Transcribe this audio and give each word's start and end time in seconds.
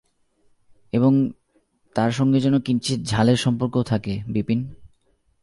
এবং 0.93 1.31
তার 1.95 2.11
সঙ্গে 2.11 2.39
যেন 2.39 2.59
কিঞ্চিৎ 2.59 2.99
ঝালের 3.03 3.37
সম্পর্কও 3.37 3.83
থাকে– 3.83 4.23
বিপিন। 4.27 4.73